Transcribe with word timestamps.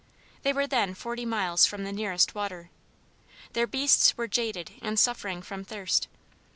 They 0.41 0.51
were 0.51 0.65
then 0.65 0.95
forty 0.95 1.27
miles 1.27 1.67
from 1.67 1.83
the 1.83 1.91
nearest 1.91 2.33
water. 2.33 2.71
Their 3.53 3.67
beasts 3.67 4.17
were 4.17 4.27
jaded 4.27 4.71
and 4.81 4.97
suffering 4.97 5.43
from 5.43 5.63
thirst. 5.63 6.07